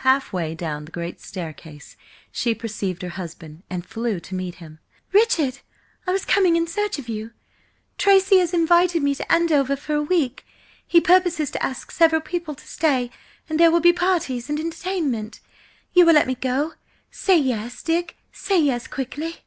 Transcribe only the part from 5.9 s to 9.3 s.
I was coming in search of you! Tracy has invited me to